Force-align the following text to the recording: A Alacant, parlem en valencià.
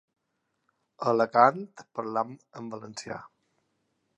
A 1.03 1.11
Alacant, 1.11 1.61
parlem 1.99 2.33
en 2.63 2.73
valencià. 2.73 3.19